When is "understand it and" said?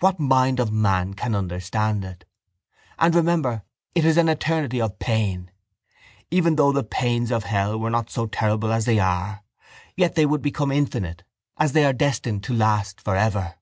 1.34-3.14